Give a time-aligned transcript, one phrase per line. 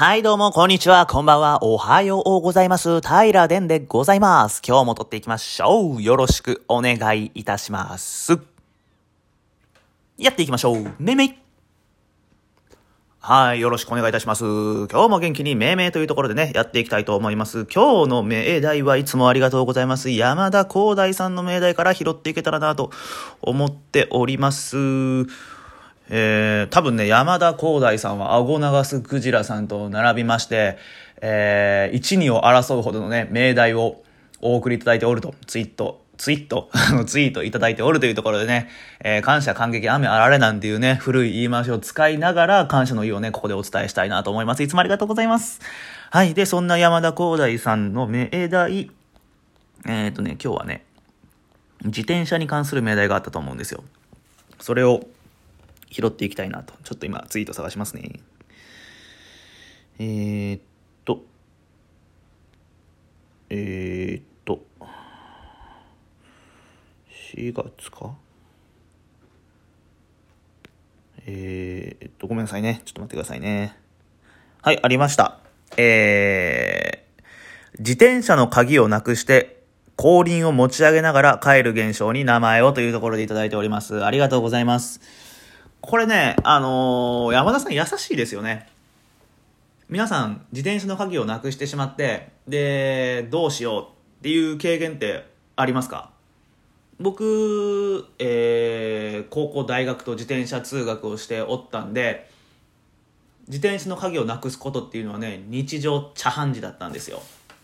[0.00, 3.00] はい、どうも、こんにちは、こんばんは、おはようございます。
[3.00, 4.62] 平殿でございます。
[4.64, 6.00] 今日も撮っていきましょう。
[6.00, 8.38] よろしくお願いいたします。
[10.16, 10.94] やっていきましょう。
[11.00, 11.34] めめい。
[13.18, 14.44] はい、よろしくお願いいたします。
[14.44, 17.66] 今日も元気にめいめいというところでね、やっていきたいと思います。
[17.66, 20.10] 今日の命題はいつもありがとうございます。
[20.10, 22.92] 山田光大さんの命題から拾っていけたらなと
[23.42, 24.76] 思っております。
[26.10, 30.78] えー、多分ね、山田光大さんは顎長すクジラさんと並びまして、
[31.20, 34.02] えー、一二を争うほどのね、命題を
[34.40, 38.68] お送りいただいておると、ツイート、ツイート、 あのツイートいただいておるというところでね、
[39.00, 44.62] えー、感謝感激雨あられなんていうね、古い言い回しを使いながら感謝の意をね、ここでお伝えしたいなと思います。
[44.62, 45.60] いつもありがとうございます。
[46.10, 46.34] はい。
[46.34, 48.90] で、そんな山田光大さんの命題、
[49.86, 50.84] えっ、ー、とね、今日はね、
[51.84, 53.84] 自転車に関する命題があったと思うんですよ。
[54.58, 55.02] それを、
[55.90, 56.74] 拾っていきたいなと。
[56.84, 58.20] ちょっと今、ツイート探しますね。
[59.98, 60.60] えー、っ
[61.04, 61.24] と、
[63.50, 64.64] えー、っと、
[67.34, 68.14] 4月か？
[71.26, 72.80] えー、っと、ごめんなさいね。
[72.84, 73.76] ちょっと待ってくださいね。
[74.62, 75.38] はい、ありました。
[75.76, 79.62] えー、自転車の鍵をなくして、
[79.96, 84.04] 後輪を持ち上げながら帰る現象に名前をというところでいただいております。
[84.04, 85.00] ありがとうございます。
[85.80, 88.68] これね、あのー、山田さん優しいですよね。
[89.88, 93.82] 皆さん、自転車の鍵をなくしてしまって、で、どうしよう
[94.20, 95.26] っていう経験って
[95.56, 96.10] ありますか？
[97.00, 102.28] 僕、えー、高校、大学と自転車通学をしておったんで、
[103.46, 107.22] 自転車の鍵をなくすことっていうのはね、日常茶飯事だったんですよ。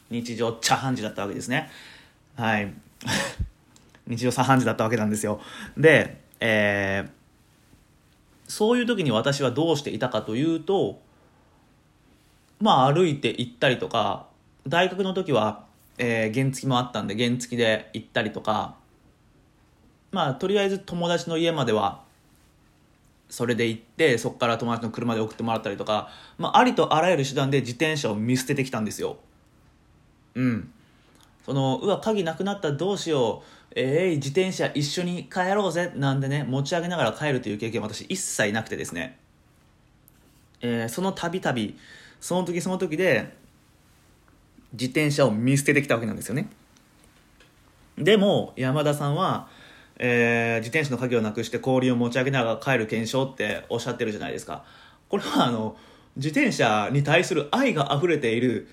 [0.09, 1.69] 日常茶飯事だったわけですね。
[2.37, 2.73] はい。
[4.07, 5.41] 日常茶飯事だったわけなんですよ。
[5.77, 7.11] で、えー、
[8.55, 11.01] そういう時に私はどうしていたかというと、
[12.61, 14.29] まあ歩いて行ったりとか、
[14.65, 15.67] 大学の時は、
[15.99, 18.77] えー、原付もあったんで原付で行ったりとか、
[20.13, 22.05] まあとりあえず友達の家までは、
[23.29, 29.17] それで行って、そこから友達の車で送ってもらったりとか、まあありとあらゆる手段で自転車を見捨ててきたんですよ。
[30.37, 30.73] うん。
[31.45, 33.65] その、うわ、鍵なくなったどうしよう。
[33.77, 35.93] えー、自転車一緒に帰ろうぜ。
[35.97, 39.19] なんでね持ち上げながら帰るという経験は私一切なくてですね、
[40.61, 41.77] えー、そのたびたび
[42.21, 43.35] その時その時で
[44.73, 46.49] 自転車を見捨ててきたわけなんですよね。
[47.99, 49.49] でも山田さんは、
[49.99, 54.65] えー、自転車の鍵をなくして氷を持ち上げながら帰る検証っておっしゃってるじゃないですか。
[55.09, 55.77] これはあの
[56.17, 58.69] 自転車に対する愛が溢れている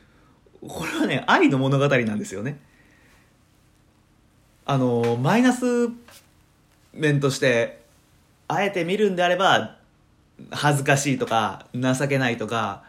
[0.68, 2.60] これはね愛の物語なんですよね。
[4.66, 5.66] あのマイナス
[6.94, 7.82] 面として
[8.48, 9.78] あえて見るんであれば
[10.52, 12.84] 恥ずかしいとか情けないとか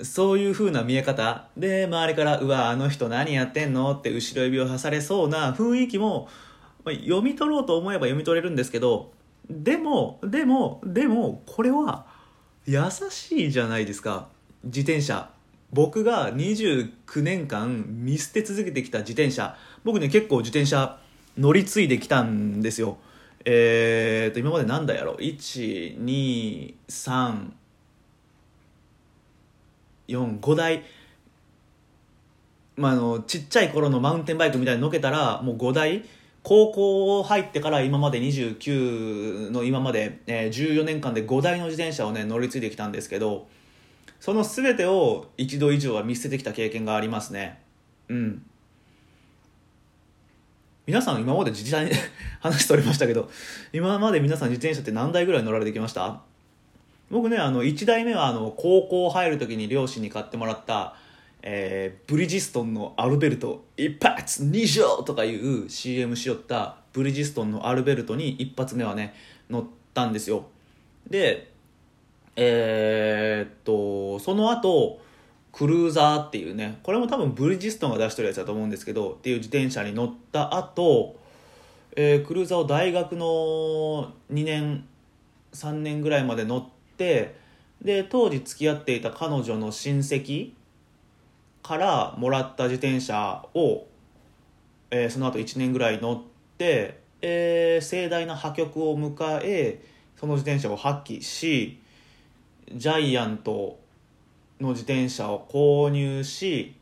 [0.00, 1.48] そういう風な見え方。
[1.56, 6.28] で周りから「うわあの人何やってんの?」って後ろ指を挟されそうな雰囲気も、
[6.84, 9.12] まあ、読み取ろうと思えば読み取れるんですけど
[9.50, 12.06] でもでもでもこれは
[12.64, 12.80] 優
[13.10, 14.28] しいじゃないですか。
[14.64, 15.31] 自転車。
[15.72, 20.98] 僕が29年間見捨て続けてきた自転車僕ね結構自転車
[21.38, 22.98] 乗り継いできたんですよ。
[23.44, 26.76] えーと今までなんだやろ1234
[30.06, 30.84] 5台。
[32.76, 36.04] まああのちっちゃい頃のマウンテンバイクみたいにのけたらもう5台。
[36.42, 43.46] 高校入ってから今まで29の今まで、えー、14年間で5台の自転車をね乗り継いできたんですけど
[44.20, 47.60] その全てを一度以上は見捨ててきた経験がありますね。
[48.08, 48.42] うん。
[50.86, 52.00] 皆さん今まで自転車に
[52.40, 53.30] 話しておりましたけど
[53.72, 56.22] 今まで皆さん自転車って何台ぐらい乗られてきました？
[57.10, 60.96] 僕ねあの1台目はあの高校入る時に両親に買ってもらった、
[61.42, 69.14] えー、ブリヂストンのアルベルト一発二乗とかいう CM しよったブリヂストンのアルベルトに一発目はね
[69.50, 69.64] 乗っ
[69.94, 70.46] たんですよ。
[71.08, 71.51] で
[72.36, 75.00] えー、っとその後
[75.52, 81.16] クルーザーっていうねこれも多分ブリヂストンが出してるやつだと思うんですけどっていう自転車に乗った後、
[81.94, 84.86] えー、クルーザーを大学の2年
[85.52, 87.34] 3年ぐらいまで乗って
[87.82, 90.52] で当時付き合っていた彼女の親戚
[91.62, 93.86] からもらった自転車を、
[94.90, 96.22] えー、その後1年ぐらい乗っ
[96.56, 99.82] て、えー、盛大な破局を迎え
[100.16, 101.81] その自転車を発揮し
[102.70, 103.78] ジャイアント
[104.60, 106.74] の自転車を購入し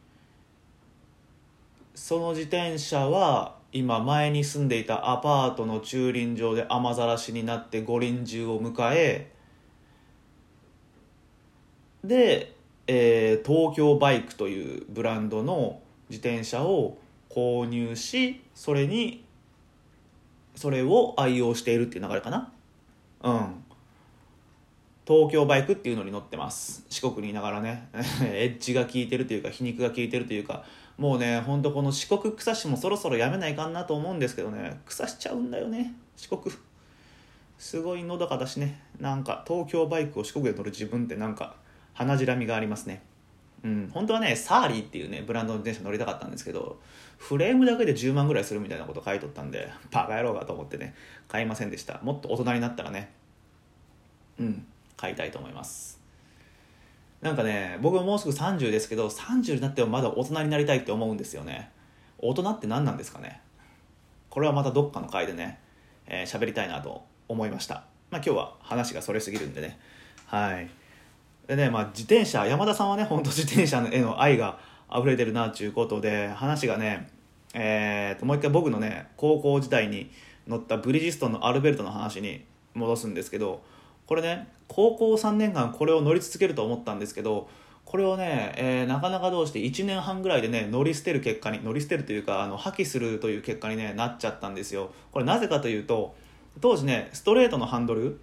[1.95, 9.33] その自転車は今前に住んでいたアパートの駐輪場で雨ざらしになって五輪中を迎え
[12.05, 12.55] で
[12.87, 16.99] えー東京バイクというブランドの自転車を
[17.29, 19.25] 購入しそれに
[20.57, 22.53] それを愛用しているっていう流れかな。
[23.23, 23.65] うん。
[25.11, 26.87] 東京バイクっていうのに乗ってます。
[26.89, 27.89] 四国にいながらね。
[28.23, 30.65] エッジが効いてるというか皮肉が効いてるというか
[30.99, 34.81] もうねほんとこの四国草しもそろそろやめないかんなと思うんですけどね。
[34.87, 36.55] 草しちゃうんだよね四国。
[37.59, 38.81] すごいのどかだしね。
[39.01, 41.57] なんか東京バイクを四国で乗る自分ってなんか
[41.93, 43.03] 鼻じらみがありますね。
[43.65, 43.91] うん。
[43.93, 46.79] 本当はねサーリーっていうねブランドの自転車乗りたかったんですけど
[47.19, 50.95] フレームだけで10万ぐらいするみたいなこと書いとったんでバカ野郎かと思ってね
[51.27, 51.99] 買いませんでした。
[52.05, 53.11] もっと大人になったらね。
[54.39, 54.67] うん。
[55.01, 55.99] 買いたいと思います。
[57.23, 61.71] なんかね僕はもうすぐ30ですけど30になってもまだ大人になりたいって思うんですよね。
[62.19, 63.41] 大人って何なんですかね。
[64.29, 65.59] これはまたどっかの回でね
[66.07, 67.85] 喋、えー、りたいなと思いました。
[68.11, 69.79] まあ今日は話がそれすぎるんでね。
[70.27, 70.69] はい。
[71.47, 74.59] でねまあ自転車山田さんはね本当自転車への愛が
[74.95, 77.09] 溢れてるなっていうことで話がね
[77.55, 80.11] えー、ともう一回僕のね高校時代に
[80.47, 82.45] 乗ったブリヂストンのアルベルトの話に
[82.75, 83.63] 戻すんですけど
[84.11, 87.49] これね高校3年間これを乗り続けると思ったんですけど
[87.85, 94.91] これをね、えー、なかなかどうして1年半ぐらいでね乗り捨てる結果に乗り捨てるというかあの破棄するという結果に、ね、なっちゃったんですよ。
[95.13, 96.17] これなぜかというと
[96.61, 98.19] 当時ねストレートのハンドル、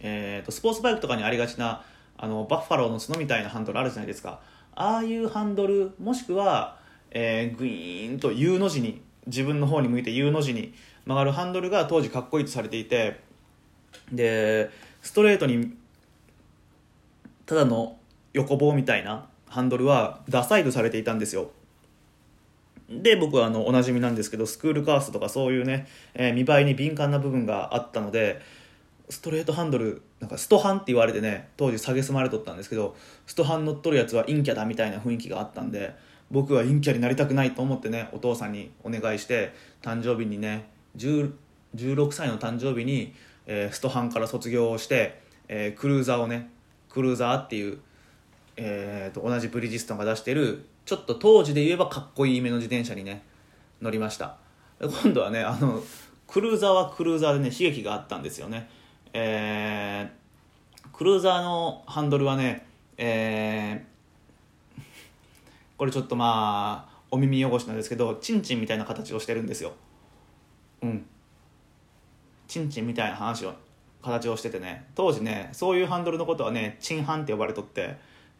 [0.00, 1.84] えーと、スポーツバイクとかにありがちな
[2.18, 4.40] あのバッファローの角みたいなハンドルあるじゃないですか。
[4.74, 6.78] ああいうハンドルもしくは、
[7.12, 10.74] えー、グイーンと U の字に自分の方に向いて U の字に
[11.06, 13.20] 曲がるハンドルが当時かっこいいとされていて
[14.12, 14.70] で
[15.02, 15.74] ストレートに
[17.46, 17.98] ただの
[18.32, 21.50] 横棒みたいなハンドルはダサいとされていたんですよ。
[22.88, 28.42] で僕はあのおなじみなんですけどスクールカーストとかそういうね、えー、見栄えに敏感な部分があったので
[29.08, 32.94] ストレートハンドルなんかストハンって言われてね当時蔑まれとったんですけど
[33.26, 35.94] ストハン乗っとるやつは陰キャだみたいな雰囲気があったんで
[36.30, 41.32] 僕は陰キャになりたくないと思ってねお父さんにお願いして誕生日にね16
[42.12, 43.14] 歳の誕生日に
[43.46, 46.50] えー、ストハンから卒業をして、えー、クルーザーをね
[46.88, 47.78] クルーザーっていう、
[48.56, 53.22] えーと、同じブリヂストンが出してるちょっと当時で言えばかっこいい目の自転車にね
[53.80, 54.36] 乗りました。
[54.80, 55.82] 今度はねあの
[56.26, 58.68] クルーザーはクルーザーでね刺激があったんですよね。
[59.12, 64.82] えー、クルーザーのハンドルはねえー、
[65.76, 69.72] これちょっとまあお耳汚しなんですけどチンチンみたいな形をしてるんですよ。
[70.82, 71.06] うん。
[72.46, 73.54] チンチンみたいな話を
[74.02, 74.86] 形をしててね。
[74.94, 77.96] 当時ねそういうハンドルのことはねチンハンって呼ばれとって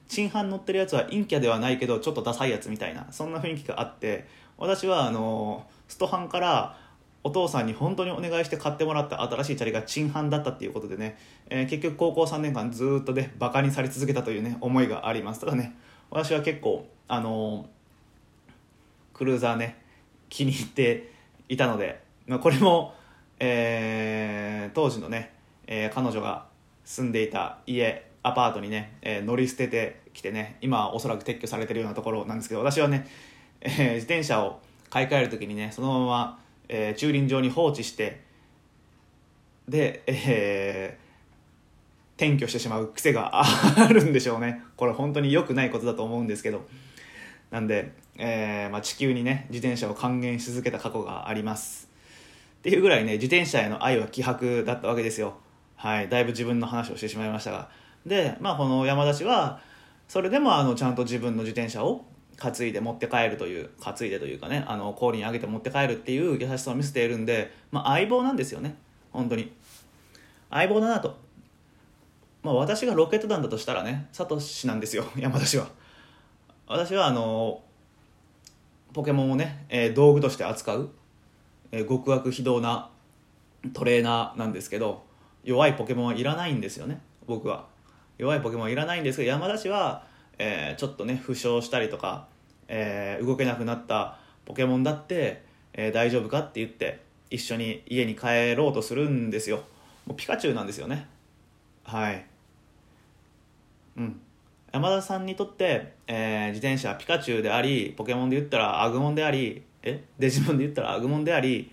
[0.09, 4.27] チンハン乗ってるやつは陰キャではないけどちょっとダサいやつみたいなそんな雰囲気があって
[4.59, 6.77] 私はあのストハンから
[7.23, 11.19] お父さんに本当にお願いして買ってもらった新しいチャリがチンハンだったっていうことでね、
[11.49, 15.41] えー、結局高校3年間ずっとねバカにされ続けたというね思いがあります。
[15.41, 15.75] ただね
[16.11, 17.67] 私は結構あの
[19.15, 19.83] クルーザーね
[20.29, 21.13] 気に入って
[21.49, 22.95] いたので、まあ、これも
[23.45, 25.33] えー、当時のね、
[25.67, 26.47] えー、彼女が
[26.85, 33.07] 住んでいた家アパートにね、えー、乗り捨ててきてね今はおそらく撤去されてるようなところなんですけど私はね、
[33.61, 36.39] えー、自転車を買い替える時にねそのまま、
[36.69, 38.23] えー、駐輪場に放置して
[39.69, 44.63] で、えー、転居してしまう癖があるんでしょうね。
[44.77, 46.67] これ本当に良くないことだと思うんですけど。
[47.51, 51.89] なんで、えーまあ、地球にね自転車を還元し続けた過去があります。
[52.65, 55.35] っていうぐらいね自転車への愛は希薄だったわけですよ。
[55.77, 56.09] はい。
[56.09, 57.69] だいぶ自分の話をしてしまいましたが。
[58.07, 59.61] でまあこの山田氏は
[60.09, 62.07] それでもあのちゃんと自分の自転車を
[62.39, 68.77] 担いで持って帰るという担いでというかねあの氷に上げて持って帰るっていう優しさを見せているんで、まあ、相棒なんですよね。
[69.13, 69.53] 本当に。
[70.49, 71.19] 相棒だなと。
[72.43, 75.69] まあ私がロケット団だとしたらねサトシなんですよ 山田氏は。
[76.67, 77.63] 私はあの
[78.95, 80.91] ポケモンをね、えー、道具として扱う。
[81.77, 82.91] え、極悪非道な
[83.73, 85.05] トレーナーなんですけど
[85.43, 87.67] 弱いポケモンはいらないんですよね僕は。
[88.17, 90.07] 弱いポケモンはいらないんですけど山田氏は、
[90.39, 92.29] えー、ちょっとね負傷したりとか、
[92.69, 97.01] えー、動けなくなったポケモンだって、えー、大丈夫かって言って
[97.31, 99.65] 一緒に家に帰ろうとするんですよ。
[100.07, 101.09] もうピカチュウなんですよね。
[101.83, 102.25] はい。
[103.97, 104.21] うん。
[104.73, 110.03] 山田さんにとって、え、自転車はピカチュウでありポケモンで言ったらアグモンでありえ？
[110.19, 111.71] デジモンで言ったらアグモンであり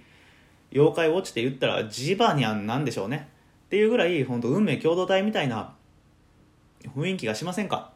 [0.72, 3.28] 妖怪ウォッチで言ったらジバニャンなんでしょうね。
[3.66, 5.74] っていうぐらい本当運命共同体みたいな
[6.96, 7.92] 雰囲気がしませんか？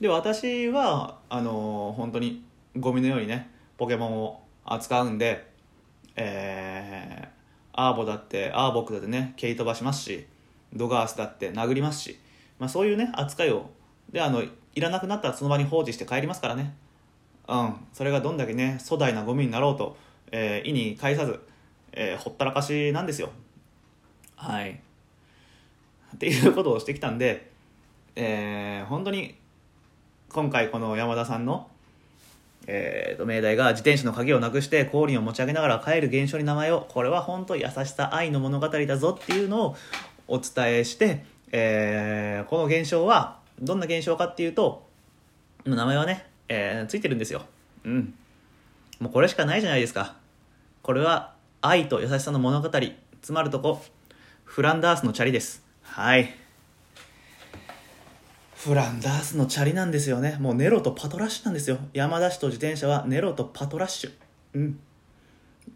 [0.00, 2.44] で私はあのー、本当に
[2.76, 5.48] ゴミのようにねポケモンを扱うんで
[6.16, 7.28] えー、
[7.72, 10.26] アーボだってアーボックだってね蹴り飛ばしますし
[10.74, 12.18] ドガースだって殴りますし、
[12.58, 13.70] まあ、そういうね扱いを
[14.12, 14.50] であのい
[14.80, 16.74] らなくなったらその場に放置して帰りますからね。
[17.50, 17.74] うん。
[17.92, 19.96] それがどんだけね粗大なゴミになろうと、
[20.30, 21.40] えー、意に介さず、
[21.92, 23.30] えー、ほったらかしなんですよ。
[24.36, 24.80] はい。
[26.14, 27.50] っていうことをしてきたんで、
[28.14, 29.34] えー、本当に
[30.28, 31.68] 今回この山田さんの
[32.66, 39.76] えーと、命題が自転車の鍵をなくして後輪を持ち上げながら帰る現象に名前をこれは本当優しさ愛の物語だぞっていうのを
[40.28, 44.86] お伝えして、えー、この現象はどんな現象かっていうと
[45.64, 47.46] 名前はね、えー、ついてるんですよ。
[47.84, 48.12] うん。
[48.98, 50.16] もうこれしかないじゃないですか。
[50.82, 52.68] これは愛と優しさの物語。
[52.68, 52.92] 詰
[53.30, 53.80] まるとこ。
[54.44, 55.62] フランダースのチャリです。
[55.82, 56.34] はい。
[58.56, 60.38] フランダースのチャリなんですよね。
[60.40, 61.78] もうネロとパトラッシュなんですよ。
[61.92, 64.12] 山田氏と自転車はネロとパトラッシュ。
[64.54, 64.80] うん。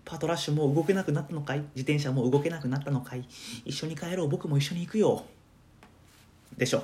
[0.05, 1.61] パトラッシュもう動けなくなったのかい？
[1.77, 3.25] 自転車もう動けなくなったのかい？
[3.65, 4.29] 一緒に帰ろう。
[4.29, 5.25] 僕も一緒に行くよ。
[6.59, 6.83] でしょ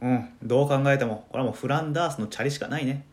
[0.00, 0.28] うん。
[0.42, 3.04] どう考えてもこれはもうフランダースのチャリしかないね。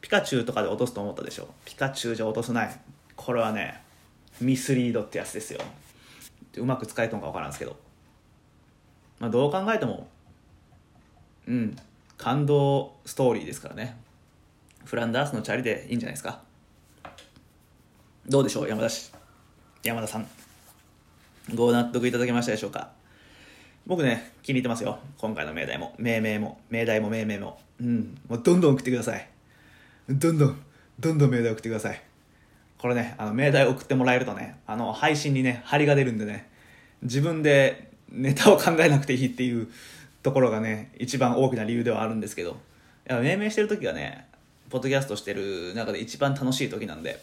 [0.00, 1.48] ピカチュウとかで落とすと思ったでしょ。
[1.64, 2.80] ピカチュウじゃ落とせない。
[3.16, 3.82] これはね
[4.40, 5.60] ミスリードってやつですよ。
[6.56, 7.76] うまく使えたのか分からんですけど。
[9.18, 10.08] まあどう考えても
[11.46, 11.76] うん。
[12.18, 13.96] 感動ストーリーですからね。
[14.84, 16.40] フランダースのチャリでいいんじゃないですか。
[18.28, 19.12] どうでしょう山田氏。
[19.82, 20.28] 山田さん。
[21.54, 22.92] ご納得いただけましたでしょうか。
[23.86, 24.98] 僕ね気に入ってますよ。
[25.18, 25.94] 今回の命題も。
[25.98, 26.60] 命名も。
[26.70, 27.60] 命題も命名も。
[27.80, 28.18] うん。
[28.28, 29.28] もうどんどん送ってください。
[30.08, 30.62] どんどん。
[31.00, 32.02] どんどん命題送ってください。
[32.78, 36.50] これねあの命題送ってもらえるとねあの配信にね張りが出るんでね
[37.02, 39.68] 自分でネタを考えなくていいっていう
[40.22, 42.56] ところがね一番大きな理由ではあるんですけど。
[43.04, 44.26] や命名してる時がね
[44.70, 47.22] ポッドキャストしてる中で一番楽しい時なんで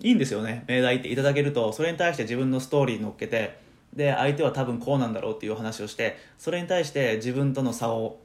[0.00, 0.64] いいんですよね。
[0.66, 3.58] 命題っていただけるとそれに対して自分のストーリー乗っけて
[3.94, 8.18] で相手は多分こうなんだろうっていう話をしてそれに対して自分との差を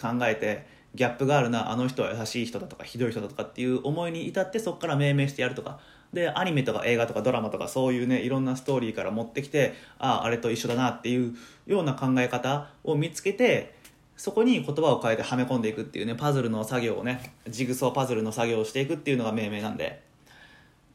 [0.00, 5.80] 考えてギャップがあるなあの人は優しい人だとかひどい人だとかっていう思いに至ってそこから命名してやるとか。
[6.12, 11.34] でアニメとか映画とかドラマとかそういうねいろんなストーリーから持ってきてあああれと一緒だなっていう
[11.66, 13.74] ような考え方を見つけて
[14.14, 20.02] そこに言葉を変えてはめ込んでいくっていうねパズルの作業をねジグソーパズルの作業をしていくっていうのが命名なんで。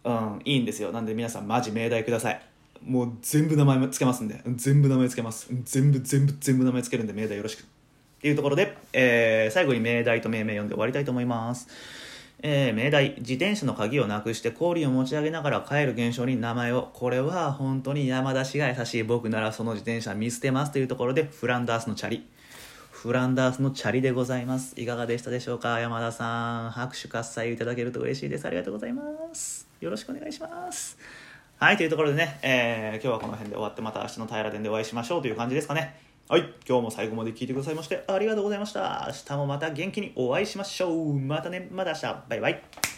[0.04, 0.94] うんいいんですよ。
[0.94, 2.47] なんで皆さんマジ命題ください。
[2.84, 4.42] もう全部名前つけますんで。
[4.56, 5.48] 全部名前つけます。
[5.64, 7.62] 全部全部全部名前つけるんで命題よろしく。
[7.62, 7.64] っ
[8.22, 11.68] ていうところで、えー、最後に命題と命名読んで終わりたいと思います。
[12.44, 16.92] えー、命題自転車の鍵をなくして後輪を持ち上げながら帰る現象に名前を。
[16.94, 22.28] これは本当に山田氏が優しい僕ならその自転車見捨てますというところでフランダースのチャリ。
[22.92, 24.74] フランダースのチャリでございます。
[24.80, 25.80] いかがでしたでしょうか？
[25.80, 26.72] 山田さん。
[26.72, 28.46] 拍手喝采いただけると嬉しいです。
[28.46, 29.04] ありがとうございま
[29.34, 29.68] す。
[29.82, 30.98] よろしくお願いします。
[31.60, 36.00] はいというところでね、えー、今日はこの辺で終わってまた明日の平殿でお会いしましょうという感じですかね
[36.30, 36.54] はい。
[36.68, 39.06] 今日も最後まで聞いてくださいましてありがとうございました。
[39.08, 41.14] 明日もまた元気にお会いしましょう。
[41.14, 42.24] またね、また明日。
[42.30, 42.97] バイバイ。